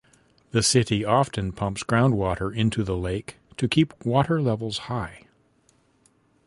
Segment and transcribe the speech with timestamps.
[0.49, 5.27] The city often pumps groundwater into the lake to keep water levels high.